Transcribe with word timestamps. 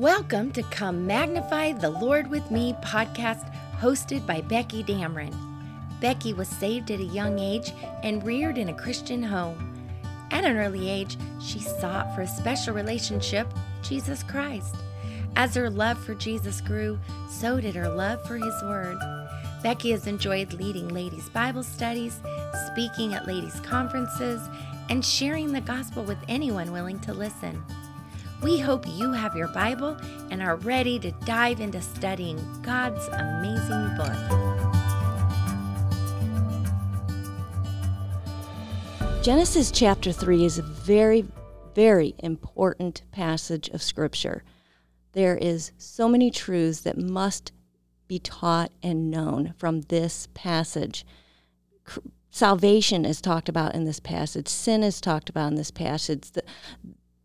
Welcome 0.00 0.50
to 0.52 0.62
Come 0.62 1.06
Magnify 1.06 1.72
the 1.72 1.90
Lord 1.90 2.30
with 2.30 2.50
Me 2.50 2.74
podcast 2.82 3.54
hosted 3.78 4.26
by 4.26 4.40
Becky 4.40 4.82
Dameron. 4.82 5.36
Becky 6.00 6.32
was 6.32 6.48
saved 6.48 6.90
at 6.90 7.00
a 7.00 7.04
young 7.04 7.38
age 7.38 7.74
and 8.02 8.24
reared 8.24 8.56
in 8.56 8.70
a 8.70 8.74
Christian 8.74 9.22
home. 9.22 9.78
At 10.30 10.46
an 10.46 10.56
early 10.56 10.88
age, 10.88 11.18
she 11.38 11.60
sought 11.60 12.14
for 12.14 12.22
a 12.22 12.26
special 12.26 12.72
relationship, 12.72 13.46
Jesus 13.82 14.22
Christ. 14.22 14.74
As 15.36 15.54
her 15.54 15.68
love 15.68 16.02
for 16.02 16.14
Jesus 16.14 16.62
grew, 16.62 16.98
so 17.28 17.60
did 17.60 17.74
her 17.74 17.90
love 17.90 18.26
for 18.26 18.38
His 18.38 18.62
Word. 18.62 18.96
Becky 19.62 19.90
has 19.90 20.06
enjoyed 20.06 20.54
leading 20.54 20.88
ladies' 20.88 21.28
Bible 21.28 21.62
studies, 21.62 22.20
speaking 22.68 23.12
at 23.12 23.26
ladies' 23.26 23.60
conferences, 23.60 24.40
and 24.88 25.04
sharing 25.04 25.52
the 25.52 25.60
gospel 25.60 26.04
with 26.04 26.16
anyone 26.26 26.72
willing 26.72 27.00
to 27.00 27.12
listen. 27.12 27.62
We 28.42 28.58
hope 28.58 28.86
you 28.88 29.12
have 29.12 29.36
your 29.36 29.48
Bible 29.48 29.98
and 30.30 30.42
are 30.42 30.56
ready 30.56 30.98
to 31.00 31.10
dive 31.26 31.60
into 31.60 31.82
studying 31.82 32.38
God's 32.62 33.06
amazing 33.08 33.94
book. 33.98 34.16
Genesis 39.22 39.70
chapter 39.70 40.10
3 40.10 40.46
is 40.46 40.56
a 40.56 40.62
very, 40.62 41.26
very 41.74 42.14
important 42.20 43.02
passage 43.12 43.68
of 43.68 43.82
Scripture. 43.82 44.42
There 45.12 45.36
is 45.36 45.72
so 45.76 46.08
many 46.08 46.30
truths 46.30 46.80
that 46.80 46.96
must 46.96 47.52
be 48.08 48.18
taught 48.18 48.72
and 48.82 49.10
known 49.10 49.52
from 49.58 49.82
this 49.82 50.28
passage. 50.32 51.04
Salvation 52.30 53.04
is 53.04 53.20
talked 53.20 53.50
about 53.50 53.74
in 53.74 53.84
this 53.84 54.00
passage. 54.00 54.48
Sin 54.48 54.82
is 54.82 54.98
talked 54.98 55.28
about 55.28 55.48
in 55.48 55.56
this 55.56 55.70
passage. 55.70 56.30
The 56.30 56.44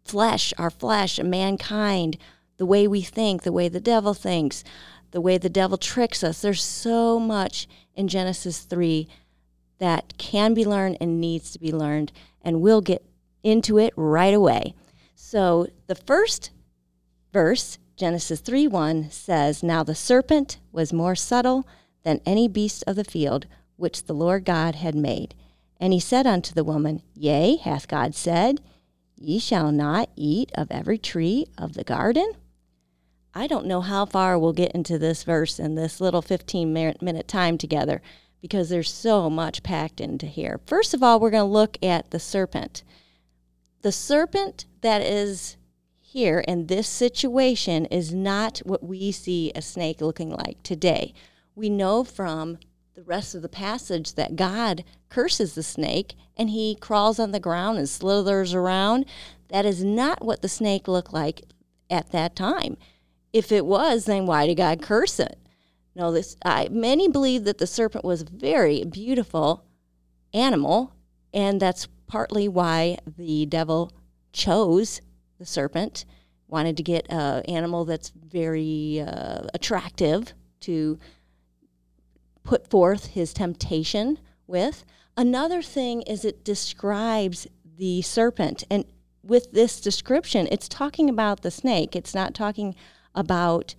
flesh, 0.06 0.54
our 0.58 0.70
flesh, 0.70 1.20
mankind, 1.20 2.18
the 2.58 2.66
way 2.66 2.88
we 2.88 3.02
think, 3.02 3.44
the 3.44 3.52
way 3.52 3.68
the 3.68 3.80
devil 3.80 4.14
thinks, 4.14 4.64
the 5.12 5.22
way 5.22 5.38
the 5.38 5.50
devil 5.50 5.78
tricks 5.78 6.24
us. 6.24 6.42
There's 6.42 6.64
so 6.64 7.20
much 7.20 7.68
in 7.96 8.08
Genesis 8.08 8.60
3 8.60 9.08
that 9.80 10.18
can 10.18 10.54
be 10.54 10.64
learned 10.64 10.98
and 11.02 11.20
needs 11.20 11.52
to 11.52 11.60
be 11.60 11.72
learned, 11.72 12.12
and 12.42 12.62
we'll 12.62 12.82
get 12.82 13.04
into 13.44 13.78
it 13.78 13.94
right 13.96 14.34
away. 14.34 14.74
So 15.16 15.68
the 15.88 15.96
first 15.96 16.52
verse, 17.34 17.78
Genesis 17.98 18.40
3 18.40 18.68
1, 18.68 19.10
says, 19.12 19.64
Now 19.64 19.84
the 19.84 19.96
serpent 19.96 20.60
was 20.72 20.94
more 20.94 21.16
subtle 21.16 21.68
than 22.04 22.22
any 22.26 22.48
beast 22.48 22.84
of 22.88 22.96
the 22.96 23.04
field 23.04 23.48
which 23.78 24.04
the 24.04 24.14
Lord 24.14 24.46
God 24.46 24.76
had 24.76 24.96
made. 24.96 25.36
And 25.80 25.92
he 25.92 26.00
said 26.00 26.26
unto 26.26 26.54
the 26.54 26.64
woman, 26.64 27.02
Yea, 27.14 27.58
hath 27.58 27.88
God 27.88 28.16
said, 28.16 28.62
Ye 29.18 29.40
shall 29.40 29.72
not 29.72 30.10
eat 30.16 30.52
of 30.56 30.72
every 30.72 30.98
tree 30.98 31.48
of 31.58 31.74
the 31.74 31.84
garden? 31.84 32.34
I 33.34 33.48
don't 33.48 33.66
know 33.66 33.82
how 33.82 34.06
far 34.06 34.40
we'll 34.40 34.54
get 34.54 34.72
into 34.72 34.98
this 34.98 35.24
verse 35.24 35.60
in 35.60 35.76
this 35.76 36.00
little 36.00 36.22
15 36.22 36.72
minute 36.74 37.28
time 37.28 37.58
together 37.58 38.02
because 38.42 38.70
there's 38.70 38.92
so 38.92 39.30
much 39.30 39.64
packed 39.64 40.00
into 40.00 40.26
here. 40.26 40.60
First 40.66 40.94
of 40.94 41.02
all, 41.02 41.20
we're 41.20 41.32
going 41.32 41.48
to 41.48 41.52
look 41.52 41.78
at 41.84 42.12
the 42.12 42.20
serpent. 42.20 42.84
The 43.82 43.92
serpent 43.92 44.66
that 44.82 45.02
is 45.02 45.58
here 46.00 46.40
in 46.40 46.68
this 46.68 46.88
situation 46.88 47.86
is 47.86 48.14
not 48.14 48.60
what 48.60 48.84
we 48.84 49.12
see 49.12 49.52
a 49.54 49.62
snake 49.62 50.00
looking 50.00 50.30
like 50.30 50.62
today. 50.64 51.14
We 51.56 51.70
know 51.70 52.04
from 52.04 52.60
the 52.96 53.04
rest 53.04 53.36
of 53.36 53.42
the 53.42 53.50
passage 53.50 54.14
that 54.14 54.38
God 54.38 54.86
curses 55.10 55.54
the 55.54 55.64
snake 55.64 56.16
and 56.38 56.50
he 56.50 56.76
crawls 56.76 57.20
on 57.20 57.32
the 57.32 57.42
ground 57.42 57.78
and 57.78 57.90
slithers 57.90 58.54
around. 58.54 59.06
That 59.50 59.66
is 59.66 59.84
not 59.84 60.24
what 60.24 60.42
the 60.42 60.48
snake 60.48 60.88
looked 60.88 61.12
like 61.12 61.42
at 61.90 62.12
that 62.14 62.38
time. 62.38 62.78
If 63.34 63.52
it 63.52 63.66
was, 63.66 64.06
then 64.06 64.26
why 64.26 64.48
did 64.48 64.56
God 64.56 64.82
curse 64.82 65.20
it? 65.20 65.38
No, 65.94 66.14
this 66.14 66.38
I, 66.46 66.70
many 66.70 67.10
believe 67.10 67.44
that 67.44 67.58
the 67.58 67.68
serpent 67.68 68.06
was 68.06 68.22
a 68.22 68.26
very 68.26 68.86
beautiful 68.86 69.66
animal, 70.34 70.94
and 71.34 71.60
that's 71.60 71.88
partly 72.08 72.48
why 72.48 72.98
the 73.18 73.46
devil 73.46 73.92
chose 74.32 75.02
the 75.38 75.46
serpent. 75.46 76.06
Wanted 76.48 76.78
to 76.78 76.84
get 76.84 77.08
an 77.10 77.44
animal 77.44 77.84
that's 77.84 78.10
very 78.10 79.04
uh, 79.06 79.48
attractive 79.54 80.34
to 80.62 80.98
put 82.46 82.70
forth 82.70 83.08
his 83.08 83.34
temptation 83.34 84.20
with. 84.48 84.86
Another 85.18 85.62
thing 85.62 86.02
is 86.04 86.24
it 86.24 86.46
describes 86.46 87.48
the 87.78 88.02
serpent, 88.02 88.64
and 88.70 88.86
with 89.24 89.52
this 89.52 89.82
description, 89.82 90.48
it's 90.52 90.70
talking 90.70 91.10
about 91.10 91.42
the 91.42 91.52
snake. 91.52 91.96
It's 91.96 92.14
not 92.14 92.34
talking 92.34 92.76
about 93.14 93.76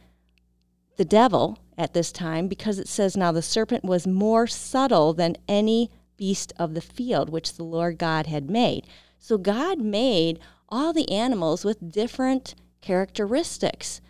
the 0.96 1.04
devil 1.04 1.58
at 1.78 1.94
this 1.94 2.10
time 2.10 2.48
because 2.48 2.78
it 2.78 2.88
says, 2.88 3.16
Now 3.16 3.32
the 3.32 3.42
serpent 3.42 3.84
was 3.84 4.06
more 4.06 4.46
subtle 4.46 5.12
than 5.12 5.36
any 5.46 5.90
beast 6.16 6.52
of 6.58 6.74
the 6.74 6.80
field 6.80 7.30
which 7.30 7.54
the 7.54 7.62
Lord 7.62 7.98
God 7.98 8.26
had 8.26 8.50
made. 8.50 8.86
So 9.18 9.38
God 9.38 9.78
made 9.78 10.40
all 10.68 10.92
the 10.92 11.10
animals 11.10 11.64
with 11.64 11.92
different 11.92 12.54
characteristics. 12.80 14.00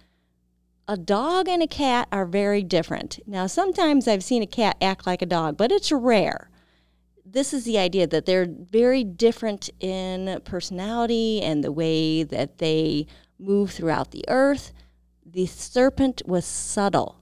A 0.88 0.96
dog 0.96 1.48
and 1.48 1.64
a 1.64 1.66
cat 1.66 2.06
are 2.12 2.24
very 2.24 2.62
different. 2.62 3.18
Now, 3.26 3.48
sometimes 3.48 4.06
I've 4.06 4.22
seen 4.22 4.42
a 4.42 4.46
cat 4.46 4.76
act 4.80 5.04
like 5.04 5.20
a 5.20 5.26
dog, 5.26 5.56
but 5.56 5.72
it's 5.72 5.90
rare. 5.90 6.48
This 7.24 7.52
is 7.52 7.64
the 7.64 7.76
idea 7.76 8.06
that 8.06 8.24
they're 8.24 8.46
very 8.48 9.02
different 9.02 9.68
in 9.80 10.40
personality 10.44 11.42
and 11.42 11.64
the 11.64 11.72
way 11.72 12.22
that 12.22 12.58
they 12.58 13.08
move 13.36 13.72
throughout 13.72 14.12
the 14.12 14.24
earth. 14.28 14.72
The 15.24 15.46
serpent 15.46 16.22
was 16.24 16.44
subtle. 16.44 17.20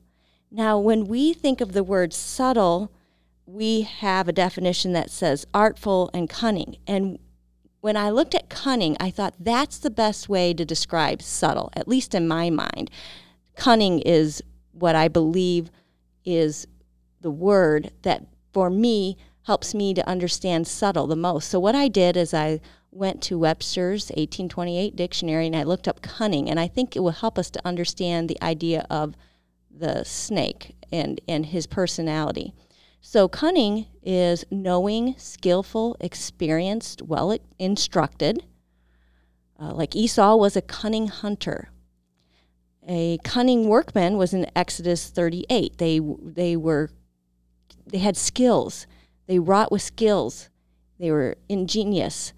Now, 0.51 0.79
when 0.79 1.07
we 1.07 1.33
think 1.33 1.63
of 1.63 1.73
the 1.73 1.83
word 1.83 2.13
subtle, 2.13 2.93
we 3.47 3.81
have 3.81 4.29
a 4.29 4.33
definition 4.33 4.93
that 4.93 5.11
says 5.11 5.47
artful 5.55 6.11
and 6.13 6.29
cunning. 6.29 6.77
And 6.87 7.19
when 7.81 7.97
I 7.97 8.11
looked 8.11 8.35
at 8.35 8.51
cunning, 8.51 8.95
I 9.01 9.11
thought 9.11 9.35
that's 9.41 9.79
the 9.79 9.91
best 9.91 10.29
way 10.29 10.53
to 10.53 10.67
describe 10.67 11.23
subtle, 11.23 11.71
at 11.75 11.89
least 11.89 12.15
in 12.15 12.29
my 12.29 12.51
mind. 12.51 12.91
Cunning 13.57 14.01
is 14.01 14.43
what 14.73 14.95
I 14.95 15.09
believe 15.09 15.71
is 16.25 16.67
the 17.21 17.31
word 17.31 17.93
that 18.03 18.27
for 18.53 18.71
me 18.71 19.17
helps 19.45 19.75
me 19.75 19.95
to 19.95 20.09
understand 20.09 20.67
subtle 20.67 21.07
the 21.07 21.17
most. 21.17 21.49
So 21.49 21.61
what 21.61 21.75
I 21.75 21.89
did 21.89 22.17
is 22.17 22.33
I 22.33 22.61
went 22.91 23.23
to 23.23 23.39
Webster's 23.39 24.07
1828 24.11 24.97
dictionary 24.97 25.47
and 25.47 25.57
I 25.57 25.65
looked 25.65 25.89
up 25.89 26.01
cunning 26.01 26.49
and 26.49 26.59
I 26.59 26.69
think 26.69 26.95
it 26.95 27.01
will 27.01 27.11
help 27.11 27.39
us 27.39 27.51
to 27.51 27.67
understand 27.67 28.29
the 28.29 28.41
idea 28.43 28.87
of 28.89 29.15
the 29.71 30.05
snake 30.05 30.77
and, 30.93 31.21
and 31.29 31.47
his 31.47 31.67
personality. 31.67 32.55
So, 33.01 33.29
cunning 33.29 33.87
is 34.03 34.47
knowing, 34.51 35.15
skillful, 35.19 35.97
experienced, 36.01 37.03
well 37.03 37.37
instructed. 37.59 38.45
Uh, 39.61 39.75
like 39.75 39.95
Esau 39.95 40.37
was 40.37 40.57
a 40.57 40.63
cunning 40.63 41.09
hunter. 41.09 41.69
A 42.87 43.19
cunning 43.25 43.69
workman 43.69 44.17
was 44.17 44.35
in 44.35 44.47
Exodus 44.55 45.09
38. 45.09 45.79
They, 45.79 46.01
they, 46.23 46.57
were, 46.57 46.91
they 47.87 47.99
had 47.99 48.17
skills, 48.17 48.87
they 49.27 49.39
wrought 49.39 49.73
with 49.73 49.83
skills, 49.83 50.51
they 50.99 51.11
were 51.11 51.37
ingenious. 51.49 52.33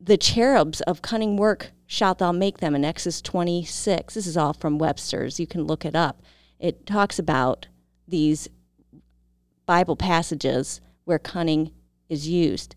The 0.00 0.16
cherubs 0.16 0.80
of 0.82 1.02
cunning 1.02 1.36
work 1.36 1.72
shalt 1.86 2.18
thou 2.18 2.32
make 2.32 2.58
them 2.58 2.74
in 2.74 2.84
Exodus 2.84 3.20
26. 3.22 4.14
This 4.14 4.26
is 4.26 4.36
all 4.36 4.52
from 4.52 4.78
Webster's. 4.78 5.38
You 5.38 5.46
can 5.46 5.64
look 5.64 5.84
it 5.84 5.94
up 5.94 6.22
it 6.64 6.86
talks 6.86 7.18
about 7.18 7.66
these 8.08 8.48
Bible 9.66 9.96
passages 9.96 10.80
where 11.04 11.18
cunning 11.18 11.72
is 12.08 12.26
used. 12.26 12.74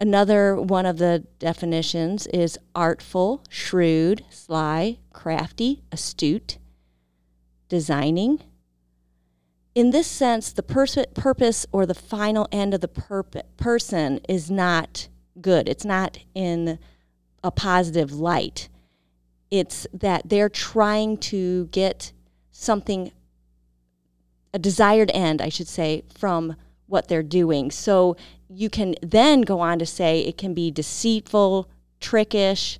Another 0.00 0.56
one 0.56 0.86
of 0.86 0.96
the 0.96 1.26
definitions 1.38 2.26
is 2.28 2.58
artful, 2.74 3.44
shrewd, 3.50 4.24
sly, 4.30 4.98
crafty, 5.12 5.82
astute, 5.92 6.56
designing. 7.68 8.40
In 9.74 9.90
this 9.90 10.06
sense, 10.06 10.52
the 10.52 10.62
pers- 10.62 10.96
purpose 11.14 11.66
or 11.70 11.84
the 11.84 11.94
final 11.94 12.48
end 12.50 12.72
of 12.72 12.80
the 12.80 12.88
perp- 12.88 13.42
person 13.58 14.20
is 14.26 14.50
not 14.50 15.08
good. 15.38 15.68
It's 15.68 15.84
not 15.84 16.18
in 16.34 16.78
a 17.44 17.50
positive 17.50 18.10
light. 18.10 18.70
It's 19.50 19.86
that 19.92 20.30
they're 20.30 20.48
trying 20.48 21.18
to 21.18 21.66
get 21.66 22.12
something, 22.50 23.12
a 24.54 24.58
desired 24.58 25.10
end, 25.12 25.42
I 25.42 25.50
should 25.50 25.68
say, 25.68 26.04
from 26.16 26.56
what 26.86 27.08
they're 27.08 27.22
doing. 27.22 27.70
So 27.70 28.16
you 28.52 28.68
can 28.68 28.94
then 29.02 29.42
go 29.42 29.60
on 29.60 29.78
to 29.78 29.86
say 29.86 30.20
it 30.20 30.36
can 30.36 30.54
be 30.54 30.70
deceitful, 30.70 31.68
trickish, 32.00 32.78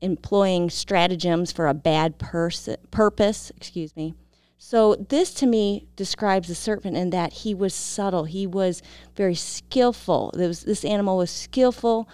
employing 0.00 0.70
stratagems 0.70 1.52
for 1.52 1.66
a 1.66 1.74
bad 1.74 2.18
pers- 2.18 2.68
purpose, 2.90 3.50
excuse 3.56 3.94
me. 3.96 4.14
So 4.56 4.94
this 4.94 5.32
to 5.34 5.46
me 5.46 5.86
describes 5.94 6.48
the 6.48 6.54
serpent 6.54 6.96
in 6.96 7.10
that 7.10 7.32
he 7.32 7.54
was 7.54 7.74
subtle. 7.74 8.24
He 8.24 8.46
was 8.46 8.82
very 9.14 9.34
skillful. 9.34 10.32
Was, 10.34 10.62
this 10.62 10.84
animal 10.84 11.16
was 11.18 11.30
skillful, 11.30 12.08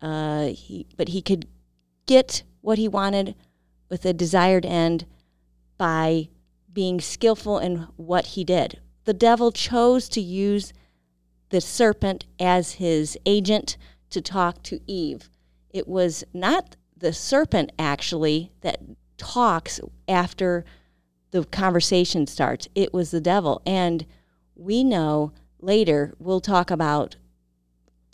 uh, 0.00 0.46
he, 0.46 0.86
but 0.96 1.08
he 1.08 1.20
could 1.20 1.46
get 2.06 2.44
what 2.60 2.78
he 2.78 2.88
wanted 2.88 3.34
with 3.88 4.04
a 4.04 4.12
desired 4.12 4.64
end 4.64 5.04
by 5.76 6.28
being 6.72 7.00
skillful 7.00 7.58
in 7.58 7.88
what 7.96 8.26
he 8.28 8.44
did. 8.44 8.80
The 9.04 9.12
devil 9.12 9.52
chose 9.52 10.08
to 10.10 10.20
use 10.20 10.72
the 11.52 11.60
serpent 11.60 12.24
as 12.40 12.72
his 12.72 13.16
agent 13.26 13.76
to 14.08 14.22
talk 14.22 14.62
to 14.62 14.80
Eve. 14.86 15.28
It 15.68 15.86
was 15.86 16.24
not 16.32 16.76
the 16.96 17.12
serpent 17.12 17.72
actually 17.78 18.52
that 18.62 18.80
talks 19.18 19.78
after 20.08 20.64
the 21.30 21.44
conversation 21.44 22.26
starts. 22.26 22.68
It 22.74 22.94
was 22.94 23.10
the 23.10 23.20
devil. 23.20 23.60
And 23.66 24.06
we 24.56 24.82
know 24.82 25.32
later 25.60 26.14
we'll 26.18 26.40
talk 26.40 26.70
about 26.70 27.16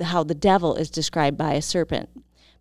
how 0.01 0.25
the 0.25 0.35
devil 0.35 0.75
is 0.75 0.91
described 0.91 1.39
by 1.39 1.55
a 1.55 1.63
serpent. 1.63 2.09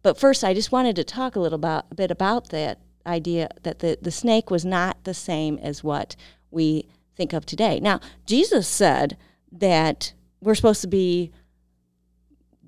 But 0.03 0.19
first, 0.19 0.43
I 0.43 0.53
just 0.53 0.71
wanted 0.71 0.95
to 0.97 1.03
talk 1.03 1.35
a 1.35 1.39
little 1.39 1.57
about, 1.57 1.85
a 1.89 1.95
bit 1.95 2.11
about 2.11 2.49
that 2.49 2.79
idea 3.03 3.49
that 3.63 3.79
the, 3.79 3.97
the 3.99 4.11
snake 4.11 4.51
was 4.51 4.63
not 4.63 5.03
the 5.05 5.15
same 5.15 5.57
as 5.57 5.83
what 5.83 6.15
we 6.51 6.87
think 7.15 7.33
of 7.33 7.47
today. 7.47 7.79
Now, 7.79 7.99
Jesus 8.27 8.67
said 8.67 9.17
that 9.51 10.13
we're 10.41 10.55
supposed 10.55 10.81
to 10.81 10.87
be 10.87 11.31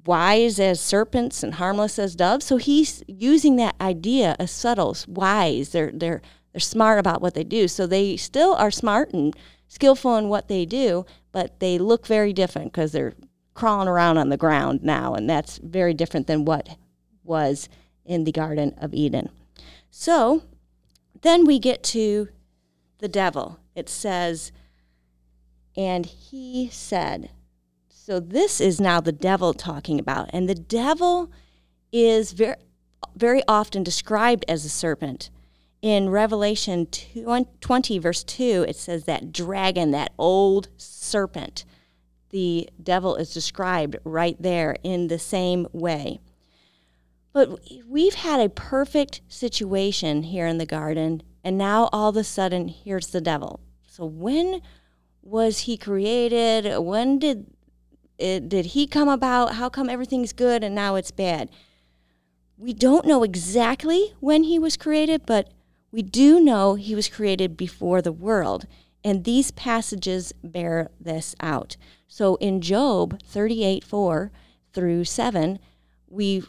wise 0.05 0.59
as 0.59 0.79
serpents 0.81 1.43
and 1.43 1.55
harmless 1.55 1.99
as 1.99 2.15
doves. 2.15 2.45
So 2.45 2.57
he's 2.57 3.03
using 3.07 3.57
that 3.57 3.75
idea 3.79 4.35
as 4.39 4.51
subtle, 4.51 4.95
wise. 5.07 5.69
They're 5.69 5.91
they're 5.93 6.21
they're 6.51 6.59
smart 6.59 6.99
about 6.99 7.21
what 7.21 7.33
they 7.33 7.43
do. 7.43 7.67
So 7.67 7.85
they 7.85 8.17
still 8.17 8.53
are 8.55 8.71
smart 8.71 9.13
and 9.13 9.35
skillful 9.67 10.15
in 10.15 10.29
what 10.29 10.47
they 10.47 10.65
do, 10.65 11.05
but 11.31 11.59
they 11.59 11.77
look 11.77 12.07
very 12.07 12.33
different 12.33 12.73
because 12.73 12.91
they're 12.91 13.13
crawling 13.53 13.87
around 13.87 14.17
on 14.17 14.29
the 14.29 14.37
ground 14.37 14.81
now, 14.83 15.13
and 15.13 15.29
that's 15.29 15.59
very 15.59 15.93
different 15.93 16.27
than 16.27 16.45
what 16.45 16.77
was 17.23 17.69
in 18.05 18.23
the 18.23 18.31
Garden 18.31 18.73
of 18.79 18.93
Eden. 18.93 19.29
So 19.91 20.43
then 21.21 21.45
we 21.45 21.59
get 21.59 21.83
to 21.83 22.29
the 22.99 23.07
devil. 23.07 23.59
It 23.75 23.89
says, 23.89 24.51
and 25.75 26.05
he 26.05 26.69
said, 26.71 27.29
so 28.09 28.19
this 28.19 28.59
is 28.59 28.81
now 28.81 28.99
the 28.99 29.11
devil 29.11 29.53
talking 29.53 29.99
about. 29.99 30.31
And 30.33 30.49
the 30.49 30.55
devil 30.55 31.31
is 31.91 32.31
very, 32.31 32.55
very 33.15 33.43
often 33.47 33.83
described 33.83 34.43
as 34.47 34.65
a 34.65 34.69
serpent. 34.69 35.29
In 35.83 36.09
Revelation 36.09 36.87
20, 36.87 37.99
verse 37.99 38.23
2, 38.23 38.65
it 38.67 38.75
says 38.75 39.03
that 39.03 39.31
dragon, 39.31 39.91
that 39.91 40.11
old 40.17 40.69
serpent, 40.75 41.65
the 42.31 42.67
devil 42.81 43.15
is 43.15 43.31
described 43.31 43.97
right 44.03 44.41
there 44.41 44.75
in 44.81 45.07
the 45.07 45.19
same 45.19 45.67
way. 45.71 46.19
But 47.31 47.59
we've 47.87 48.15
had 48.15 48.41
a 48.41 48.49
perfect 48.49 49.21
situation 49.27 50.23
here 50.23 50.47
in 50.47 50.57
the 50.57 50.65
garden, 50.65 51.21
and 51.43 51.59
now 51.59 51.89
all 51.93 52.09
of 52.09 52.17
a 52.17 52.23
sudden, 52.23 52.69
here's 52.69 53.07
the 53.07 53.21
devil. 53.21 53.59
So, 53.87 54.03
when 54.03 54.63
was 55.21 55.59
he 55.59 55.77
created? 55.77 56.79
When 56.79 57.19
did 57.19 57.45
it, 58.19 58.49
did 58.49 58.67
he 58.67 58.85
come 58.85 59.09
about? 59.09 59.55
How 59.55 59.69
come 59.69 59.89
everything's 59.89 60.33
good 60.33 60.63
and 60.63 60.75
now 60.75 60.95
it's 60.95 61.11
bad? 61.11 61.49
We 62.57 62.73
don't 62.73 63.05
know 63.05 63.23
exactly 63.23 64.13
when 64.19 64.43
he 64.43 64.59
was 64.59 64.75
created, 64.75 65.25
but 65.25 65.49
we 65.91 66.01
do 66.01 66.39
know 66.39 66.75
he 66.75 66.93
was 66.93 67.07
created 67.07 67.57
before 67.57 68.01
the 68.01 68.11
world. 68.11 68.67
And 69.03 69.23
these 69.23 69.51
passages 69.51 70.33
bear 70.43 70.89
this 70.99 71.35
out. 71.39 71.77
So 72.07 72.35
in 72.35 72.61
Job 72.61 73.21
38 73.23 73.83
4 73.83 74.31
through 74.73 75.05
7, 75.05 75.59
we 76.09 76.43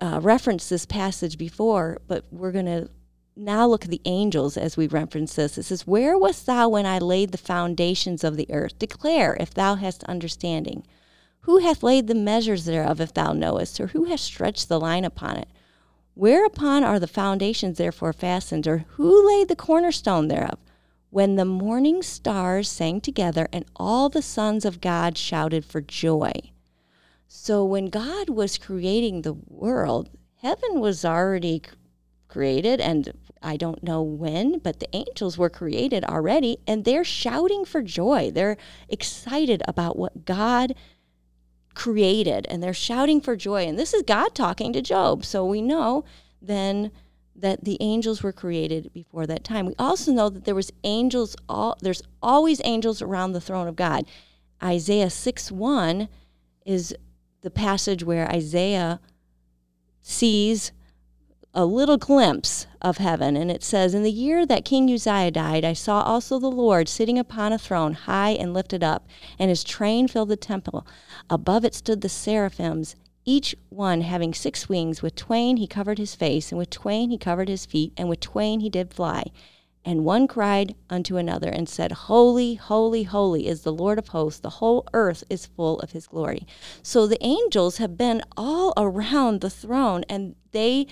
uh, 0.00 0.20
referenced 0.22 0.70
this 0.70 0.86
passage 0.86 1.36
before, 1.36 2.00
but 2.06 2.24
we're 2.30 2.52
going 2.52 2.66
to 2.66 2.88
now 3.36 3.66
look 3.66 3.84
at 3.84 3.90
the 3.90 4.02
angels 4.04 4.56
as 4.56 4.76
we 4.76 4.86
reference 4.86 5.34
this. 5.34 5.58
It 5.58 5.64
says, 5.64 5.86
Where 5.86 6.16
wast 6.16 6.46
thou 6.46 6.68
when 6.68 6.86
I 6.86 6.98
laid 6.98 7.32
the 7.32 7.38
foundations 7.38 8.22
of 8.22 8.36
the 8.36 8.50
earth? 8.50 8.78
Declare 8.78 9.36
if 9.40 9.52
thou 9.52 9.74
hast 9.74 10.04
understanding. 10.04 10.86
Who 11.50 11.58
hath 11.58 11.82
laid 11.82 12.06
the 12.06 12.14
measures 12.14 12.64
thereof, 12.64 13.00
if 13.00 13.12
thou 13.12 13.32
knowest, 13.32 13.80
or 13.80 13.88
who 13.88 14.04
hath 14.04 14.20
stretched 14.20 14.68
the 14.68 14.78
line 14.78 15.04
upon 15.04 15.36
it? 15.36 15.48
Whereupon 16.14 16.84
are 16.84 17.00
the 17.00 17.08
foundations 17.08 17.76
therefore 17.76 18.12
fastened, 18.12 18.68
or 18.68 18.84
who 18.90 19.26
laid 19.26 19.48
the 19.48 19.56
cornerstone 19.56 20.28
thereof? 20.28 20.60
When 21.10 21.34
the 21.34 21.44
morning 21.44 22.04
stars 22.04 22.68
sang 22.68 23.00
together, 23.00 23.48
and 23.52 23.64
all 23.74 24.08
the 24.08 24.22
sons 24.22 24.64
of 24.64 24.80
God 24.80 25.18
shouted 25.18 25.64
for 25.64 25.80
joy. 25.80 26.34
So 27.26 27.64
when 27.64 27.86
God 27.86 28.30
was 28.30 28.56
creating 28.56 29.22
the 29.22 29.34
world, 29.48 30.08
heaven 30.36 30.78
was 30.78 31.04
already 31.04 31.62
created, 32.28 32.80
and 32.80 33.12
I 33.42 33.56
don't 33.56 33.82
know 33.82 34.02
when, 34.02 34.60
but 34.60 34.78
the 34.78 34.94
angels 34.94 35.36
were 35.36 35.50
created 35.50 36.04
already, 36.04 36.58
and 36.68 36.84
they're 36.84 37.02
shouting 37.02 37.64
for 37.64 37.82
joy. 37.82 38.30
They're 38.30 38.56
excited 38.88 39.64
about 39.66 39.98
what 39.98 40.24
God 40.24 40.76
created 41.74 42.46
and 42.48 42.62
they're 42.62 42.74
shouting 42.74 43.20
for 43.20 43.36
joy. 43.36 43.66
And 43.66 43.78
this 43.78 43.94
is 43.94 44.02
God 44.02 44.34
talking 44.34 44.72
to 44.72 44.82
Job. 44.82 45.24
So 45.24 45.44
we 45.44 45.62
know 45.62 46.04
then 46.42 46.90
that 47.36 47.64
the 47.64 47.78
angels 47.80 48.22
were 48.22 48.32
created 48.32 48.92
before 48.92 49.26
that 49.26 49.44
time. 49.44 49.66
We 49.66 49.74
also 49.78 50.12
know 50.12 50.28
that 50.28 50.44
there 50.44 50.54
was 50.54 50.72
angels 50.84 51.36
all 51.48 51.76
there's 51.80 52.02
always 52.22 52.60
angels 52.64 53.00
around 53.00 53.32
the 53.32 53.40
throne 53.40 53.68
of 53.68 53.76
God. 53.76 54.04
Isaiah 54.62 55.10
6 55.10 55.50
1 55.50 56.08
is 56.66 56.94
the 57.40 57.50
passage 57.50 58.04
where 58.04 58.28
Isaiah 58.28 59.00
sees 60.02 60.72
a 61.52 61.64
little 61.64 61.96
glimpse 61.96 62.66
of 62.80 62.98
heaven. 62.98 63.36
And 63.36 63.50
it 63.50 63.62
says, 63.62 63.94
In 63.94 64.02
the 64.02 64.10
year 64.10 64.46
that 64.46 64.64
King 64.64 64.92
Uzziah 64.92 65.30
died, 65.30 65.64
I 65.64 65.72
saw 65.72 66.02
also 66.02 66.38
the 66.38 66.50
Lord 66.50 66.88
sitting 66.88 67.18
upon 67.18 67.52
a 67.52 67.58
throne, 67.58 67.94
high 67.94 68.30
and 68.30 68.54
lifted 68.54 68.84
up, 68.84 69.06
and 69.38 69.48
his 69.48 69.64
train 69.64 70.08
filled 70.08 70.28
the 70.28 70.36
temple. 70.36 70.86
Above 71.28 71.64
it 71.64 71.74
stood 71.74 72.00
the 72.00 72.08
seraphims, 72.08 72.94
each 73.24 73.54
one 73.68 74.02
having 74.02 74.32
six 74.32 74.68
wings. 74.68 75.02
With 75.02 75.16
twain 75.16 75.56
he 75.56 75.66
covered 75.66 75.98
his 75.98 76.14
face, 76.14 76.50
and 76.50 76.58
with 76.58 76.70
twain 76.70 77.10
he 77.10 77.18
covered 77.18 77.48
his 77.48 77.66
feet, 77.66 77.92
and 77.96 78.08
with 78.08 78.20
twain 78.20 78.60
he 78.60 78.70
did 78.70 78.94
fly. 78.94 79.24
And 79.82 80.04
one 80.04 80.28
cried 80.28 80.74
unto 80.90 81.16
another 81.16 81.48
and 81.48 81.66
said, 81.66 81.92
Holy, 81.92 82.54
holy, 82.54 83.04
holy 83.04 83.46
is 83.46 83.62
the 83.62 83.72
Lord 83.72 83.98
of 83.98 84.08
hosts. 84.08 84.40
The 84.40 84.50
whole 84.50 84.86
earth 84.92 85.24
is 85.30 85.46
full 85.46 85.80
of 85.80 85.92
his 85.92 86.06
glory. 86.06 86.46
So 86.82 87.06
the 87.06 87.22
angels 87.24 87.78
have 87.78 87.96
been 87.96 88.20
all 88.36 88.74
around 88.76 89.40
the 89.40 89.48
throne 89.48 90.04
and 90.08 90.34
they 90.52 90.86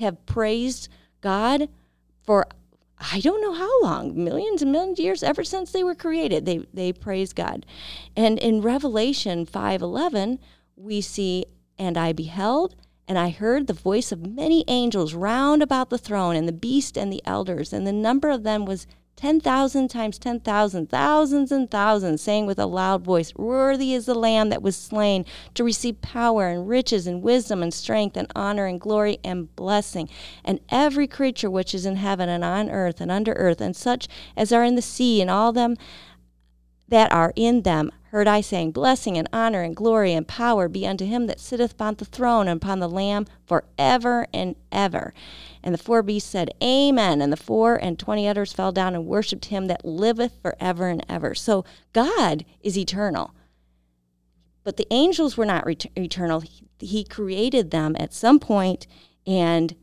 have 0.00 0.24
praised 0.26 0.88
God 1.20 1.68
for 2.22 2.46
I 2.98 3.20
don't 3.20 3.42
know 3.42 3.52
how 3.52 3.82
long, 3.82 4.24
millions 4.24 4.62
and 4.62 4.72
millions 4.72 4.98
of 4.98 5.04
years 5.04 5.22
ever 5.22 5.44
since 5.44 5.70
they 5.70 5.84
were 5.84 5.94
created. 5.94 6.46
They 6.46 6.58
they 6.72 6.92
praise 6.92 7.32
God. 7.32 7.66
And 8.16 8.38
in 8.38 8.62
Revelation 8.62 9.44
5:11, 9.44 10.38
we 10.76 11.00
see 11.00 11.44
and 11.78 11.98
I 11.98 12.12
beheld 12.12 12.74
and 13.08 13.18
I 13.18 13.30
heard 13.30 13.66
the 13.66 13.72
voice 13.72 14.10
of 14.10 14.26
many 14.26 14.64
angels 14.66 15.14
round 15.14 15.62
about 15.62 15.90
the 15.90 15.98
throne 15.98 16.34
and 16.34 16.48
the 16.48 16.52
beast 16.52 16.96
and 16.98 17.12
the 17.12 17.22
elders, 17.24 17.72
and 17.72 17.86
the 17.86 17.92
number 17.92 18.30
of 18.30 18.42
them 18.42 18.64
was 18.64 18.86
10,000 19.16 19.88
times 19.88 20.18
10,000, 20.18 20.90
thousands 20.90 21.50
and 21.50 21.70
thousands, 21.70 22.20
saying 22.20 22.44
with 22.44 22.58
a 22.58 22.66
loud 22.66 23.02
voice, 23.02 23.34
Worthy 23.34 23.94
is 23.94 24.04
the 24.04 24.14
Lamb 24.14 24.50
that 24.50 24.60
was 24.60 24.76
slain 24.76 25.24
to 25.54 25.64
receive 25.64 26.02
power 26.02 26.48
and 26.48 26.68
riches 26.68 27.06
and 27.06 27.22
wisdom 27.22 27.62
and 27.62 27.72
strength 27.72 28.14
and 28.16 28.30
honor 28.36 28.66
and 28.66 28.78
glory 28.78 29.18
and 29.24 29.54
blessing. 29.56 30.10
And 30.44 30.60
every 30.68 31.06
creature 31.06 31.50
which 31.50 31.74
is 31.74 31.86
in 31.86 31.96
heaven 31.96 32.28
and 32.28 32.44
on 32.44 32.68
earth 32.70 33.00
and 33.00 33.10
under 33.10 33.32
earth, 33.32 33.62
and 33.62 33.74
such 33.74 34.06
as 34.36 34.52
are 34.52 34.64
in 34.64 34.74
the 34.74 34.82
sea, 34.82 35.22
and 35.22 35.30
all 35.30 35.50
them 35.50 35.76
that 36.88 37.10
are 37.10 37.32
in 37.36 37.62
them, 37.62 37.90
heard 38.16 38.26
I 38.26 38.40
saying, 38.40 38.70
Blessing 38.70 39.18
and 39.18 39.28
honor 39.30 39.60
and 39.60 39.76
glory 39.76 40.14
and 40.14 40.26
power 40.26 40.68
be 40.68 40.86
unto 40.86 41.04
him 41.04 41.26
that 41.26 41.38
sitteth 41.38 41.72
upon 41.72 41.96
the 41.96 42.06
throne 42.06 42.48
and 42.48 42.62
upon 42.62 42.80
the 42.80 42.88
Lamb 42.88 43.26
for 43.44 43.64
ever 43.78 44.26
and 44.32 44.56
ever. 44.72 45.12
And 45.62 45.74
the 45.74 45.78
four 45.78 46.02
beasts 46.02 46.30
said, 46.30 46.50
Amen. 46.62 47.20
And 47.20 47.30
the 47.30 47.36
four 47.36 47.76
and 47.76 47.98
twenty 47.98 48.26
others 48.26 48.54
fell 48.54 48.72
down 48.72 48.94
and 48.94 49.04
worshipped 49.04 49.46
him 49.46 49.66
that 49.66 49.84
liveth 49.84 50.32
forever 50.40 50.88
and 50.88 51.04
ever. 51.10 51.34
So 51.34 51.66
God 51.92 52.46
is 52.62 52.78
eternal. 52.78 53.34
But 54.64 54.78
the 54.78 54.86
angels 54.90 55.36
were 55.36 55.44
not 55.44 55.66
ret- 55.66 55.84
eternal. 55.94 56.40
He, 56.40 56.64
he 56.78 57.04
created 57.04 57.70
them 57.70 57.96
at 58.00 58.14
some 58.14 58.40
point, 58.40 58.86
and 59.26 59.76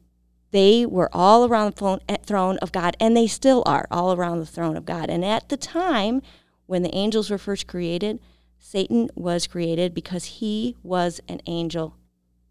they 0.49 0.87
were 0.87 1.09
all 1.13 1.45
around 1.45 1.75
the 1.75 1.99
throne 2.23 2.57
of 2.57 2.71
God, 2.71 2.97
and 2.99 3.15
they 3.15 3.27
still 3.27 3.61
are 3.67 3.87
all 3.91 4.11
around 4.11 4.39
the 4.39 4.45
throne 4.47 4.75
of 4.75 4.85
God. 4.85 5.11
And 5.11 5.23
at 5.23 5.49
the 5.49 5.57
time 5.57 6.23
when 6.65 6.83
the 6.83 6.95
angels 6.95 7.29
were 7.29 7.37
first 7.37 7.67
created, 7.67 8.19
Satan 8.57 9.09
was 9.15 9.47
created 9.47 9.93
because 9.93 10.25
he 10.25 10.75
was 10.83 11.19
an 11.27 11.41
angel 11.45 11.97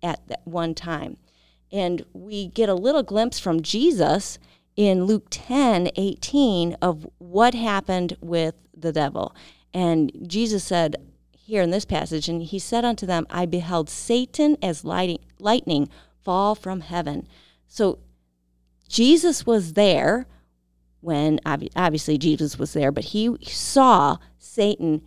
at 0.03 0.27
that 0.29 0.43
one 0.45 0.75
time. 0.75 1.17
And 1.71 2.05
we 2.13 2.49
get 2.49 2.69
a 2.69 2.75
little 2.75 3.03
glimpse 3.03 3.39
from 3.39 3.63
Jesus 3.63 4.39
in 4.77 5.05
Luke 5.05 5.27
10 5.31 5.91
18 5.97 6.77
of 6.83 7.07
what 7.19 7.55
happened 7.55 8.17
with 8.21 8.55
the 8.77 8.93
devil. 8.93 9.35
And 9.73 10.13
Jesus 10.27 10.65
said 10.65 10.97
here 11.31 11.63
in 11.63 11.71
this 11.71 11.85
passage, 11.85 12.29
and 12.29 12.43
he 12.43 12.59
said 12.59 12.85
unto 12.85 13.07
them, 13.07 13.27
I 13.31 13.47
beheld 13.47 13.89
Satan 13.91 14.57
as 14.63 14.85
lightning, 14.85 15.21
lightning 15.39 15.89
fall 16.23 16.55
from 16.55 16.81
heaven. 16.81 17.27
So 17.67 17.99
Jesus 18.89 19.47
was 19.47 19.73
there 19.73 20.27
when 21.03 21.39
obviously 21.45 22.17
Jesus 22.17 22.59
was 22.59 22.73
there, 22.73 22.91
but 22.91 23.05
he 23.05 23.37
saw 23.43 24.17
Satan 24.39 25.03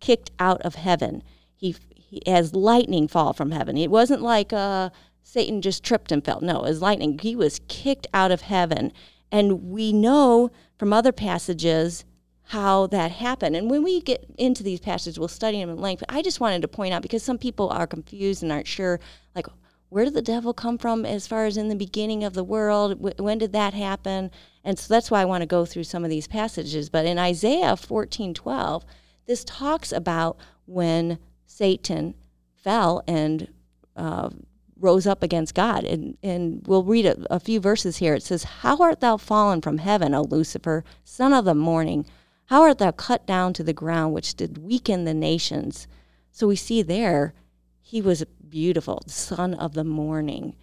kicked 0.00 0.30
out 0.38 0.62
of 0.62 0.76
heaven. 0.76 1.22
He, 1.56 1.76
he 1.94 2.26
as 2.26 2.54
lightning 2.54 3.08
fall 3.08 3.32
from 3.32 3.50
heaven. 3.50 3.76
It 3.76 3.90
wasn't 3.90 4.22
like 4.22 4.52
uh, 4.52 4.90
Satan 5.22 5.60
just 5.60 5.84
tripped 5.84 6.10
and 6.12 6.24
fell. 6.24 6.40
No, 6.40 6.62
as 6.62 6.80
lightning. 6.80 7.18
He 7.18 7.36
was 7.36 7.60
kicked 7.68 8.06
out 8.14 8.30
of 8.30 8.42
heaven. 8.42 8.92
And 9.30 9.70
we 9.70 9.92
know 9.92 10.50
from 10.78 10.92
other 10.92 11.12
passages 11.12 12.04
how 12.44 12.86
that 12.88 13.12
happened. 13.12 13.54
And 13.54 13.70
when 13.70 13.82
we 13.82 14.00
get 14.00 14.24
into 14.38 14.62
these 14.62 14.80
passages, 14.80 15.18
we'll 15.18 15.28
study 15.28 15.60
them 15.60 15.70
in 15.70 15.78
length. 15.78 16.00
But 16.00 16.14
I 16.14 16.22
just 16.22 16.40
wanted 16.40 16.62
to 16.62 16.68
point 16.68 16.94
out 16.94 17.02
because 17.02 17.22
some 17.22 17.38
people 17.38 17.70
are 17.70 17.86
confused 17.86 18.42
and 18.42 18.50
aren't 18.50 18.66
sure, 18.66 18.98
like, 19.34 19.46
where 19.90 20.04
did 20.04 20.14
the 20.14 20.22
devil 20.22 20.54
come 20.54 20.78
from 20.78 21.04
as 21.04 21.26
far 21.26 21.46
as 21.46 21.56
in 21.56 21.68
the 21.68 21.76
beginning 21.76 22.24
of 22.24 22.32
the 22.32 22.44
world? 22.44 23.18
When 23.18 23.38
did 23.38 23.52
that 23.52 23.74
happen? 23.74 24.30
And 24.64 24.78
so 24.78 24.92
that's 24.92 25.10
why 25.10 25.20
I 25.20 25.24
want 25.26 25.42
to 25.42 25.46
go 25.46 25.64
through 25.64 25.84
some 25.84 26.04
of 26.04 26.10
these 26.10 26.28
passages. 26.28 26.88
But 26.88 27.06
in 27.06 27.18
Isaiah 27.18 27.76
14 27.76 28.32
12, 28.32 28.84
this 29.26 29.44
talks 29.44 29.90
about 29.90 30.38
when 30.66 31.18
Satan 31.44 32.14
fell 32.54 33.02
and 33.08 33.48
uh, 33.96 34.30
rose 34.78 35.06
up 35.06 35.22
against 35.24 35.54
God. 35.54 35.84
And, 35.84 36.16
and 36.22 36.62
we'll 36.66 36.84
read 36.84 37.06
a, 37.06 37.34
a 37.34 37.40
few 37.40 37.58
verses 37.58 37.96
here. 37.96 38.14
It 38.14 38.22
says, 38.22 38.44
How 38.44 38.76
art 38.78 39.00
thou 39.00 39.16
fallen 39.16 39.60
from 39.60 39.78
heaven, 39.78 40.14
O 40.14 40.22
Lucifer, 40.22 40.84
son 41.04 41.32
of 41.32 41.44
the 41.44 41.54
morning? 41.54 42.06
How 42.46 42.62
art 42.62 42.78
thou 42.78 42.92
cut 42.92 43.26
down 43.26 43.52
to 43.54 43.64
the 43.64 43.72
ground, 43.72 44.14
which 44.14 44.34
did 44.34 44.58
weaken 44.58 45.04
the 45.04 45.14
nations? 45.14 45.86
So 46.32 46.46
we 46.46 46.56
see 46.56 46.82
there, 46.82 47.34
he 47.80 48.00
was 48.00 48.24
beautiful, 48.48 49.02
son 49.06 49.54
of 49.54 49.74
the 49.74 49.84
morning. 49.84 50.54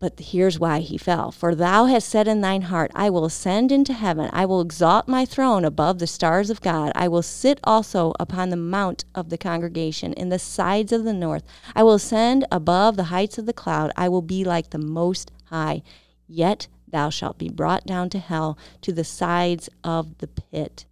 But 0.00 0.18
here's 0.20 0.58
why 0.58 0.80
he 0.80 0.98
fell. 0.98 1.30
For 1.30 1.54
thou 1.54 1.86
hast 1.86 2.08
said 2.08 2.28
in 2.28 2.40
thine 2.40 2.62
heart, 2.62 2.90
I 2.94 3.08
will 3.08 3.24
ascend 3.24 3.72
into 3.72 3.92
heaven. 3.92 4.28
I 4.32 4.44
will 4.44 4.60
exalt 4.60 5.08
my 5.08 5.24
throne 5.24 5.64
above 5.64 5.98
the 5.98 6.06
stars 6.06 6.50
of 6.50 6.60
God. 6.60 6.92
I 6.94 7.08
will 7.08 7.22
sit 7.22 7.58
also 7.64 8.12
upon 8.20 8.50
the 8.50 8.56
mount 8.56 9.04
of 9.14 9.30
the 9.30 9.38
congregation 9.38 10.12
in 10.12 10.28
the 10.28 10.38
sides 10.38 10.92
of 10.92 11.04
the 11.04 11.12
north. 11.14 11.44
I 11.74 11.84
will 11.84 11.94
ascend 11.94 12.44
above 12.52 12.96
the 12.96 13.04
heights 13.04 13.38
of 13.38 13.46
the 13.46 13.52
cloud. 13.52 13.92
I 13.96 14.08
will 14.08 14.20
be 14.20 14.44
like 14.44 14.70
the 14.70 14.78
Most 14.78 15.30
High. 15.44 15.82
Yet 16.26 16.68
thou 16.86 17.08
shalt 17.08 17.38
be 17.38 17.48
brought 17.48 17.86
down 17.86 18.10
to 18.10 18.18
hell, 18.18 18.58
to 18.82 18.92
the 18.92 19.04
sides 19.04 19.70
of 19.82 20.18
the 20.18 20.28
pit. 20.28 20.84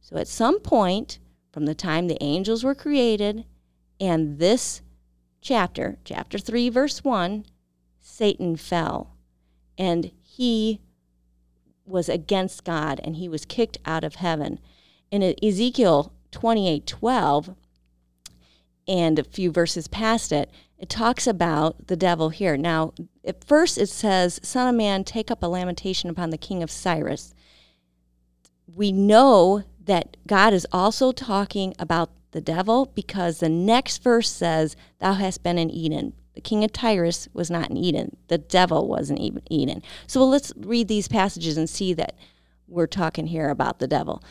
So 0.00 0.16
at 0.16 0.28
some 0.28 0.60
point, 0.60 1.18
from 1.50 1.66
the 1.66 1.74
time 1.74 2.06
the 2.06 2.22
angels 2.22 2.62
were 2.62 2.74
created 2.74 3.44
and 4.00 4.38
this 4.38 4.82
chapter, 5.40 5.98
chapter 6.04 6.38
3, 6.38 6.68
verse 6.68 7.04
1, 7.04 7.44
Satan 8.00 8.56
fell 8.56 9.14
and 9.76 10.10
he 10.22 10.80
was 11.86 12.08
against 12.08 12.64
God 12.64 13.00
and 13.02 13.16
he 13.16 13.28
was 13.28 13.44
kicked 13.44 13.78
out 13.84 14.04
of 14.04 14.16
heaven. 14.16 14.58
In 15.10 15.34
Ezekiel 15.42 16.12
28 16.30 16.86
12, 16.86 17.54
and 18.86 19.18
a 19.18 19.24
few 19.24 19.50
verses 19.50 19.86
past 19.88 20.32
it, 20.32 20.50
it 20.78 20.88
talks 20.88 21.26
about 21.26 21.88
the 21.88 21.96
devil 21.96 22.30
here. 22.30 22.56
Now, 22.56 22.94
at 23.24 23.44
first 23.44 23.78
it 23.78 23.88
says, 23.88 24.40
Son 24.42 24.68
of 24.68 24.74
man, 24.74 25.04
take 25.04 25.30
up 25.30 25.42
a 25.42 25.46
lamentation 25.46 26.08
upon 26.08 26.30
the 26.30 26.38
king 26.38 26.62
of 26.62 26.70
Tyrus. 26.70 27.34
We 28.74 28.92
know 28.92 29.64
that 29.84 30.16
God 30.26 30.52
is 30.54 30.66
also 30.72 31.12
talking 31.12 31.74
about 31.78 32.10
the 32.32 32.40
devil 32.40 32.86
because 32.94 33.38
the 33.38 33.48
next 33.48 34.02
verse 34.02 34.30
says, 34.30 34.76
Thou 34.98 35.14
hast 35.14 35.42
been 35.42 35.58
in 35.58 35.70
Eden. 35.70 36.12
The 36.34 36.40
king 36.40 36.62
of 36.62 36.72
Tyrus 36.72 37.28
was 37.32 37.50
not 37.50 37.70
in 37.70 37.76
Eden. 37.76 38.16
The 38.28 38.38
devil 38.38 38.86
wasn't 38.86 39.20
even 39.20 39.42
Eden. 39.50 39.82
So 40.06 40.24
let's 40.24 40.52
read 40.56 40.88
these 40.88 41.08
passages 41.08 41.56
and 41.56 41.68
see 41.68 41.92
that 41.94 42.14
we're 42.68 42.86
talking 42.86 43.26
here 43.26 43.48
about 43.48 43.78
the 43.78 43.88
devil. 43.88 44.22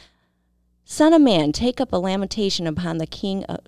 Son 0.86 1.12
of 1.12 1.22
man, 1.22 1.51
take 1.51 1.82
up 1.82 1.92
a 1.92 1.98
lamentation 1.98 2.66
upon 2.66 2.98
the 2.98 3.08
king 3.08 3.44
of 3.46 3.60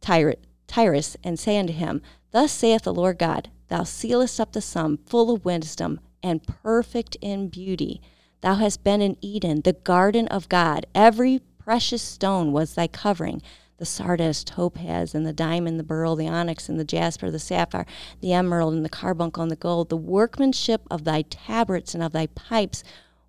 Tyre, 0.00 0.34
Tyrus 0.66 1.16
and 1.24 1.38
say 1.38 1.58
unto 1.58 1.72
him, 1.72 2.02
Thus 2.30 2.52
saith 2.52 2.82
the 2.82 2.92
Lord 2.92 3.18
God, 3.18 3.48
Thou 3.68 3.84
sealest 3.84 4.38
up 4.38 4.52
the 4.52 4.60
sum, 4.60 4.98
full 5.06 5.34
of 5.34 5.44
wisdom 5.44 6.00
and 6.22 6.46
perfect 6.46 7.16
in 7.20 7.48
beauty. 7.48 8.02
Thou 8.40 8.56
hast 8.56 8.84
been 8.84 9.00
in 9.00 9.16
Eden, 9.20 9.62
the 9.62 9.72
garden 9.72 10.28
of 10.28 10.48
God. 10.48 10.86
Every 10.94 11.40
precious 11.58 12.02
stone 12.02 12.52
was 12.52 12.74
thy 12.74 12.86
covering 12.86 13.42
the 13.78 13.86
sardius, 13.86 14.44
topaz, 14.44 15.14
and 15.14 15.24
the 15.24 15.32
diamond, 15.32 15.78
the 15.78 15.84
beryl, 15.84 16.16
the 16.16 16.28
onyx, 16.28 16.68
and 16.68 16.78
the 16.78 16.84
jasper, 16.84 17.30
the 17.30 17.38
sapphire, 17.38 17.86
the 18.20 18.32
emerald, 18.32 18.74
and 18.74 18.84
the 18.84 18.90
carbuncle, 18.90 19.42
and 19.42 19.52
the 19.52 19.56
gold. 19.56 19.88
The 19.88 19.96
workmanship 19.96 20.82
of 20.90 21.04
thy 21.04 21.22
tabrets 21.22 21.94
and 21.94 22.02
of 22.02 22.12
thy 22.12 22.26
pipes 22.26 22.82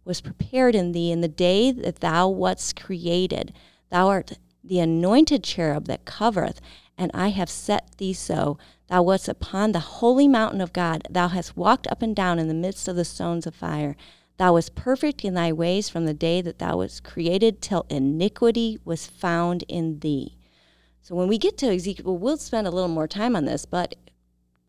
was 0.04 0.22
prepared 0.22 0.74
in 0.74 0.92
thee 0.92 1.12
in 1.12 1.22
the 1.22 1.28
day 1.28 1.72
that 1.72 2.00
thou 2.00 2.28
wast 2.28 2.76
created. 2.76 3.54
Thou 3.92 4.08
art 4.08 4.40
the 4.64 4.80
anointed 4.80 5.44
cherub 5.44 5.86
that 5.86 6.06
covereth, 6.06 6.60
and 6.98 7.12
I 7.14 7.30
have 7.30 7.50
set 7.50 7.98
thee 7.98 8.14
so. 8.14 8.58
Thou 8.88 9.04
wast 9.04 9.30
upon 9.30 9.72
the 9.72 9.80
holy 9.80 10.28
mountain 10.28 10.62
of 10.62 10.74
God. 10.74 11.08
Thou 11.10 11.28
hast 11.28 11.56
walked 11.56 11.86
up 11.88 12.02
and 12.02 12.16
down 12.16 12.40
in 12.40 12.48
the 12.48 12.56
midst 12.56 12.88
of 12.88 12.96
the 12.96 13.06
stones 13.06 13.46
of 13.46 13.54
fire. 13.54 13.96
Thou 14.38 14.54
wast 14.54 14.74
perfect 14.74 15.24
in 15.24 15.36
thy 15.36 15.54
ways 15.54 15.90
from 15.90 16.06
the 16.06 16.14
day 16.14 16.42
that 16.42 16.58
thou 16.58 16.78
wast 16.78 17.04
created 17.04 17.62
till 17.62 17.86
iniquity 17.90 18.80
was 18.84 19.06
found 19.06 19.64
in 19.68 20.00
thee. 20.00 20.38
So 21.10 21.16
when 21.16 21.28
we 21.28 21.40
get 21.40 21.58
to 21.58 21.74
Ezekiel, 21.74 22.20
we'll 22.20 22.38
spend 22.38 22.68
a 22.68 22.70
little 22.70 22.88
more 22.88 23.08
time 23.08 23.36
on 23.36 23.46
this, 23.46 23.66
but 23.66 23.96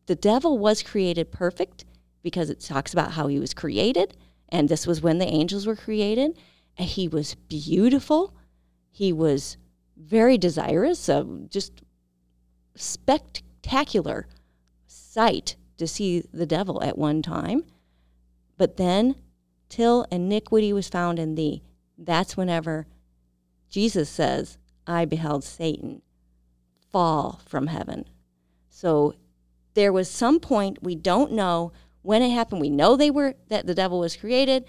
the 0.07 0.15
devil 0.15 0.57
was 0.57 0.83
created 0.83 1.31
perfect 1.31 1.85
because 2.23 2.49
it 2.49 2.61
talks 2.61 2.95
about 2.95 3.13
how 3.13 3.27
he 3.27 3.39
was 3.39 3.53
created, 3.53 4.17
and 4.49 4.67
this 4.67 4.87
was 4.87 5.03
when 5.03 5.19
the 5.19 5.27
angels 5.27 5.67
were 5.67 5.77
created. 5.77 6.39
And 6.79 6.89
he 6.89 7.09
was 7.09 7.35
beautiful. 7.35 8.33
He 8.91 9.13
was 9.13 9.59
very 9.99 10.39
desirous 10.39 11.11
of 11.11 11.51
just 11.51 11.83
spectacular 12.75 14.27
sight 14.87 15.57
to 15.77 15.87
see 15.87 16.25
the 16.33 16.47
devil 16.47 16.83
at 16.83 16.97
one 16.97 17.21
time. 17.21 17.65
But 18.57 18.79
then, 18.79 19.15
till 19.69 20.07
iniquity 20.11 20.73
was 20.73 20.89
found 20.89 21.19
in 21.19 21.35
thee, 21.35 21.63
that's 21.99 22.35
whenever 22.35 22.87
Jesus 23.69 24.09
says, 24.09 24.57
I 24.87 25.05
beheld 25.05 25.45
Satan 25.45 26.01
fall 26.93 27.41
from 27.47 27.69
heaven. 27.69 28.05
So 28.69 29.15
there 29.75 29.93
was 29.93 30.11
some 30.11 30.41
point 30.41 30.83
we 30.83 30.95
don't 30.95 31.33
know 31.33 31.73
when 32.03 32.23
it 32.23 32.31
happened. 32.31 32.61
We 32.61 32.71
know 32.71 32.97
they 32.97 33.11
were 33.11 33.35
that 33.49 33.67
the 33.67 33.75
devil 33.75 34.01
was 34.01 34.17
created. 34.17 34.65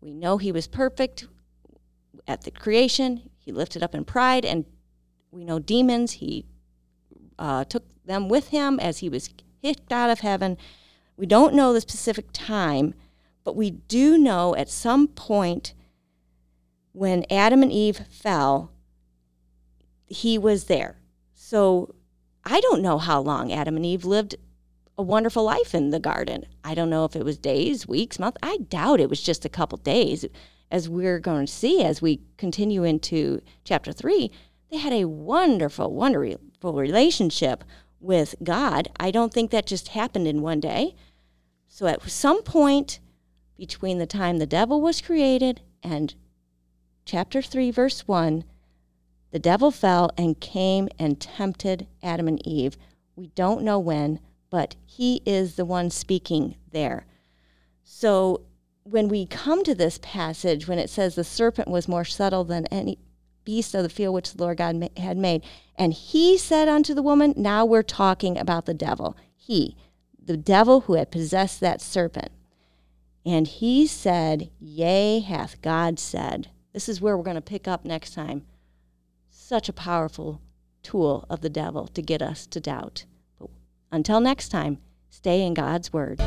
We 0.00 0.12
know 0.12 0.38
he 0.38 0.52
was 0.52 0.66
perfect 0.66 1.26
at 2.26 2.42
the 2.42 2.50
creation. 2.50 3.30
He 3.38 3.52
lifted 3.52 3.82
up 3.82 3.94
in 3.94 4.04
pride, 4.04 4.44
and 4.44 4.64
we 5.30 5.44
know 5.44 5.58
demons. 5.58 6.12
He 6.12 6.46
uh, 7.38 7.64
took 7.64 7.84
them 8.04 8.28
with 8.28 8.48
him 8.48 8.78
as 8.80 8.98
he 8.98 9.08
was 9.08 9.30
kicked 9.62 9.92
out 9.92 10.10
of 10.10 10.20
heaven. 10.20 10.56
We 11.16 11.26
don't 11.26 11.54
know 11.54 11.72
the 11.72 11.80
specific 11.80 12.26
time, 12.32 12.94
but 13.44 13.56
we 13.56 13.70
do 13.70 14.16
know 14.16 14.54
at 14.54 14.68
some 14.68 15.08
point 15.08 15.74
when 16.92 17.24
Adam 17.30 17.62
and 17.62 17.72
Eve 17.72 18.00
fell, 18.10 18.70
he 20.06 20.38
was 20.38 20.64
there. 20.64 20.97
So 21.48 21.94
I 22.44 22.60
don't 22.60 22.82
know 22.82 22.98
how 22.98 23.22
long 23.22 23.50
Adam 23.50 23.76
and 23.76 23.86
Eve 23.86 24.04
lived 24.04 24.34
a 24.98 25.02
wonderful 25.02 25.44
life 25.44 25.74
in 25.74 25.88
the 25.88 25.98
garden. 25.98 26.44
I 26.62 26.74
don't 26.74 26.90
know 26.90 27.06
if 27.06 27.16
it 27.16 27.24
was 27.24 27.38
days, 27.38 27.88
weeks, 27.88 28.18
months. 28.18 28.36
I 28.42 28.58
doubt 28.68 29.00
it 29.00 29.08
was 29.08 29.22
just 29.22 29.46
a 29.46 29.48
couple 29.48 29.78
days. 29.78 30.26
As 30.70 30.90
we're 30.90 31.18
going 31.18 31.46
to 31.46 31.50
see 31.50 31.82
as 31.82 32.02
we 32.02 32.20
continue 32.36 32.84
into 32.84 33.40
chapter 33.64 33.92
three, 33.92 34.30
they 34.70 34.76
had 34.76 34.92
a 34.92 35.06
wonderful, 35.06 35.90
wonderful 35.90 36.74
relationship 36.74 37.64
with 37.98 38.34
God. 38.42 38.88
I 39.00 39.10
don't 39.10 39.32
think 39.32 39.50
that 39.50 39.64
just 39.64 39.88
happened 39.88 40.28
in 40.28 40.42
one 40.42 40.60
day. 40.60 40.96
So 41.66 41.86
at 41.86 42.02
some 42.10 42.42
point 42.42 43.00
between 43.56 43.96
the 43.96 44.06
time 44.06 44.36
the 44.36 44.44
devil 44.44 44.82
was 44.82 45.00
created 45.00 45.62
and 45.82 46.14
chapter 47.06 47.40
3, 47.40 47.70
verse 47.70 48.06
1, 48.06 48.44
the 49.30 49.38
devil 49.38 49.70
fell 49.70 50.10
and 50.16 50.40
came 50.40 50.88
and 50.98 51.20
tempted 51.20 51.86
Adam 52.02 52.28
and 52.28 52.46
Eve. 52.46 52.76
We 53.14 53.28
don't 53.28 53.62
know 53.62 53.78
when, 53.78 54.20
but 54.50 54.76
he 54.86 55.22
is 55.26 55.56
the 55.56 55.64
one 55.64 55.90
speaking 55.90 56.56
there. 56.72 57.06
So 57.84 58.42
when 58.84 59.08
we 59.08 59.26
come 59.26 59.64
to 59.64 59.74
this 59.74 59.98
passage, 60.02 60.66
when 60.66 60.78
it 60.78 60.88
says 60.88 61.14
the 61.14 61.24
serpent 61.24 61.68
was 61.68 61.88
more 61.88 62.04
subtle 62.04 62.44
than 62.44 62.66
any 62.66 62.98
beast 63.44 63.74
of 63.74 63.82
the 63.82 63.88
field 63.88 64.14
which 64.14 64.32
the 64.32 64.42
Lord 64.42 64.58
God 64.58 64.90
had 64.96 65.18
made, 65.18 65.42
and 65.76 65.92
he 65.92 66.38
said 66.38 66.68
unto 66.68 66.94
the 66.94 67.02
woman, 67.02 67.34
now 67.36 67.64
we're 67.64 67.82
talking 67.82 68.38
about 68.38 68.64
the 68.64 68.74
devil. 68.74 69.16
He, 69.36 69.76
the 70.22 70.36
devil 70.36 70.82
who 70.82 70.94
had 70.94 71.10
possessed 71.10 71.60
that 71.60 71.82
serpent. 71.82 72.30
And 73.26 73.46
he 73.46 73.86
said, 73.86 74.50
Yea, 74.58 75.20
hath 75.20 75.60
God 75.60 75.98
said. 75.98 76.48
This 76.72 76.88
is 76.88 77.00
where 77.00 77.16
we're 77.16 77.24
going 77.24 77.36
to 77.36 77.42
pick 77.42 77.68
up 77.68 77.84
next 77.84 78.14
time 78.14 78.44
such 79.48 79.66
a 79.70 79.72
powerful 79.72 80.42
tool 80.82 81.24
of 81.30 81.40
the 81.40 81.48
devil 81.48 81.86
to 81.86 82.02
get 82.02 82.20
us 82.20 82.46
to 82.46 82.60
doubt. 82.60 83.06
But 83.38 83.48
until 83.90 84.20
next 84.20 84.50
time, 84.50 84.76
stay 85.08 85.42
in 85.42 85.54
God's 85.54 85.90
Word. 85.90 86.20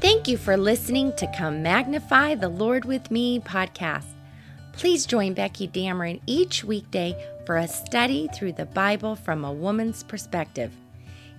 Thank 0.00 0.28
you 0.28 0.38
for 0.38 0.56
listening 0.56 1.12
to 1.16 1.30
Come 1.36 1.62
Magnify 1.62 2.36
the 2.36 2.48
Lord 2.48 2.86
with 2.86 3.10
Me 3.10 3.38
podcast. 3.38 4.06
Please 4.72 5.04
join 5.04 5.34
Becky 5.34 5.68
Dameron 5.68 6.22
each 6.26 6.64
weekday 6.64 7.14
for 7.44 7.58
a 7.58 7.68
study 7.68 8.26
through 8.34 8.52
the 8.52 8.64
Bible 8.64 9.14
from 9.14 9.44
a 9.44 9.52
woman's 9.52 10.02
perspective. 10.02 10.72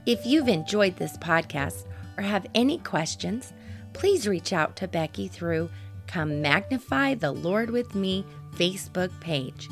If 0.05 0.27
you've 0.27 0.47
enjoyed 0.47 0.97
this 0.97 1.17
podcast 1.17 1.87
or 2.17 2.23
have 2.23 2.45
any 2.53 2.77
questions, 2.77 3.51
please 3.93 4.27
reach 4.27 4.53
out 4.53 4.75
to 4.75 4.87
Becky 4.87 5.27
through 5.27 5.71
Come 6.09 6.41
Magnify 6.41 7.13
the 7.13 7.31
Lord 7.31 7.69
with 7.69 7.93
Me 7.93 8.25
Facebook 8.55 9.11
page. 9.19 9.69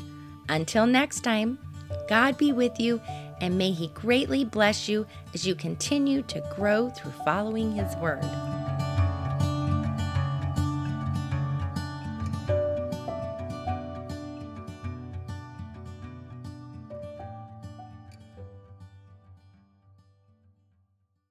Until 0.48 0.86
next 0.86 1.22
time, 1.22 1.58
God 2.08 2.38
be 2.38 2.52
with 2.52 2.78
you 2.78 3.00
and 3.40 3.58
may 3.58 3.72
He 3.72 3.88
greatly 3.88 4.44
bless 4.44 4.88
you 4.88 5.04
as 5.34 5.44
you 5.44 5.56
continue 5.56 6.22
to 6.22 6.40
grow 6.54 6.90
through 6.90 7.10
following 7.24 7.72
His 7.72 7.92
Word. 7.96 8.47